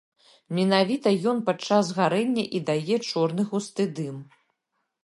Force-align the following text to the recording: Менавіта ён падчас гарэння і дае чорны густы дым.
Менавіта 0.59 1.13
ён 1.31 1.43
падчас 1.49 1.91
гарэння 1.99 2.45
і 2.59 2.63
дае 2.71 2.95
чорны 3.13 3.41
густы 3.53 3.83
дым. 4.03 4.17